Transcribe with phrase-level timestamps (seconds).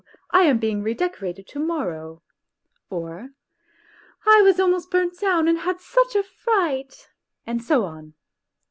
[0.31, 2.23] I am being redecorated to morrow";
[2.89, 3.35] or,
[4.25, 7.11] "I was almost burnt down and had such a fright,"
[7.45, 8.15] and so on.